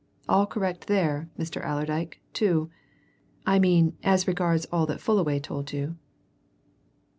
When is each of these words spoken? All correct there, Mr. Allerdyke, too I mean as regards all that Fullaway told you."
All 0.27 0.47
correct 0.47 0.87
there, 0.87 1.29
Mr. 1.37 1.63
Allerdyke, 1.63 2.21
too 2.33 2.71
I 3.45 3.59
mean 3.59 3.95
as 4.01 4.27
regards 4.27 4.65
all 4.71 4.87
that 4.87 4.99
Fullaway 4.99 5.39
told 5.39 5.71
you." 5.73 5.95